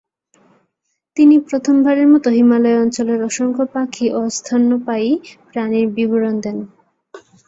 তিনি 1.17 1.35
প্রথমবারের 1.47 2.07
মত 2.07 2.25
হিমালয় 2.37 2.81
অঞ্চলের 2.81 3.19
অসংখ্য 3.23 3.63
পাখি 3.73 4.05
ও 4.11 4.29
স্তন্যপায়ী 4.29 5.09
প্রাণীর 5.49 5.87
বিবরণ 5.95 6.35
দেন। 6.43 6.57